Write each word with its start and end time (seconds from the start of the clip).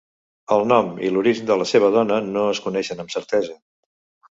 El 0.53 0.63
nom 0.71 0.89
i 1.07 1.11
l'origen 1.17 1.51
de 1.51 1.59
la 1.63 1.69
seva 1.73 1.93
dona 1.97 2.19
no 2.31 2.49
es 2.55 2.65
coneixen 2.67 3.07
amb 3.07 3.17
certesa. 3.19 3.57